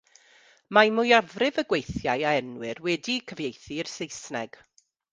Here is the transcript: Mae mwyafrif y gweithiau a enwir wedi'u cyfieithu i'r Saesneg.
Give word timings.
Mae 0.77 0.93
mwyafrif 0.99 1.59
y 1.63 1.65
gweithiau 1.73 2.25
a 2.31 2.33
enwir 2.39 2.83
wedi'u 2.89 3.21
cyfieithu 3.33 3.81
i'r 3.81 3.97
Saesneg. 3.99 4.63